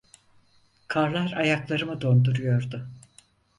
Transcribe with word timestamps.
Karlar 0.87 1.31
ayaklarımı 1.31 1.99
donduruyordu. 2.01 2.87